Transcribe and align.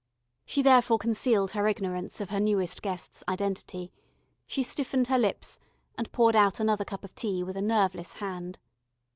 She 0.47 0.63
therefore 0.63 0.97
concealed 0.97 1.51
her 1.51 1.67
ignorance 1.67 2.19
of 2.21 2.31
her 2.31 2.39
newest 2.39 2.81
guest's 2.81 3.23
identity, 3.29 3.91
she 4.47 4.63
stiffened 4.63 5.05
her 5.09 5.19
lips 5.19 5.59
and 5.95 6.11
poured 6.11 6.35
out 6.35 6.59
another 6.59 6.83
cup 6.83 7.03
of 7.03 7.13
tea 7.13 7.43
with 7.43 7.55
a 7.55 7.61
nerveless 7.61 8.13
hand. 8.13 8.57